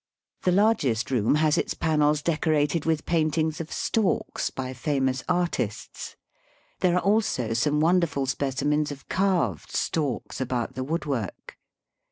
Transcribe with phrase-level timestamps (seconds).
[0.41, 6.15] The largest room has its panels decorated with paintings of storks by famous artists.
[6.79, 11.55] There are also some wonderful speci mens of carved storks about the woodwork.